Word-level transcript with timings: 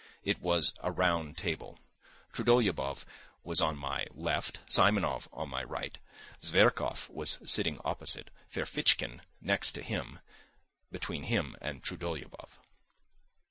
It 0.23 0.41
was 0.41 0.73
a 0.81 0.89
round 0.91 1.37
table. 1.37 1.77
Trudolyubov 2.33 3.05
was 3.43 3.61
on 3.61 3.77
my 3.77 4.07
left, 4.15 4.57
Simonov 4.67 5.27
on 5.31 5.47
my 5.49 5.63
right, 5.63 5.99
Zverkov 6.41 7.07
was 7.11 7.37
sitting 7.43 7.79
opposite, 7.85 8.31
Ferfitchkin 8.51 9.21
next 9.41 9.73
to 9.73 9.83
him, 9.83 10.17
between 10.91 11.25
him 11.25 11.55
and 11.61 11.83
Trudolyubov. 11.83 12.57